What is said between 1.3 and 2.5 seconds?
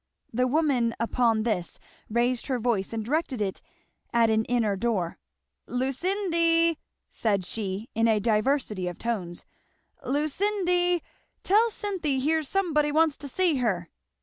this raised